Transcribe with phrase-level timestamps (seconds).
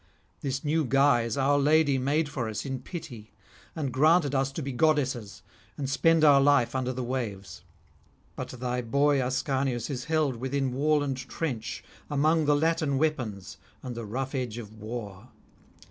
[0.39, 3.33] This new guise our Lady made for us in pity,
[3.75, 5.43] and granted us to be goddesses
[5.77, 7.61] and spend our life under the waves.
[8.35, 13.93] But thy boy Ascanius is held within wall and trench among the Latin weapons and
[13.93, 15.29] the rough edge of war.